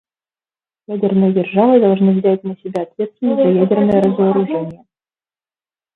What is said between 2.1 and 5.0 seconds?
взять на себя ответственность за ядерное разоружение.